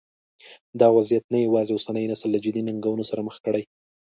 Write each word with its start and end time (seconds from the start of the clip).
دا 0.79 0.87
وضعیت 0.97 1.25
نه 1.33 1.37
یوازې 1.45 1.71
اوسنی 1.73 2.05
نسل 2.11 2.29
له 2.35 2.39
جدي 2.45 2.61
ننګونو 2.67 3.03
سره 3.09 3.21
مخ 3.27 3.35
کړی. 3.45 3.63